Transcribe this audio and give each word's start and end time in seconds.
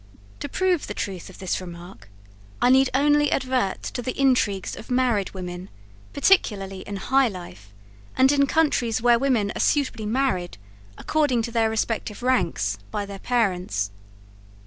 To 0.39 0.49
prove 0.49 0.87
the 0.87 0.95
truth 0.95 1.29
of 1.29 1.37
this 1.37 1.61
remark, 1.61 2.09
I 2.59 2.71
need 2.71 2.89
only 2.91 3.31
advert 3.31 3.83
to 3.93 4.01
the 4.01 4.19
intrigues 4.19 4.75
of 4.75 4.89
married 4.89 5.35
women, 5.35 5.69
particularly 6.11 6.79
in 6.79 6.95
high 6.95 7.27
life, 7.27 7.71
and 8.17 8.31
in 8.31 8.47
countries 8.47 8.99
where 8.99 9.19
women 9.19 9.51
are 9.55 9.59
suitably 9.59 10.07
married, 10.07 10.57
according 10.97 11.43
to 11.43 11.51
their 11.51 11.69
respective 11.69 12.23
ranks 12.23 12.79
by 12.89 13.05
their 13.05 13.19
parents. 13.19 13.91